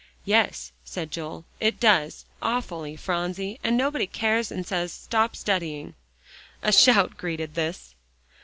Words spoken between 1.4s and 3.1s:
"it does, awfully,